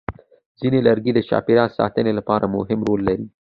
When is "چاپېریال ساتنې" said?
1.29-2.11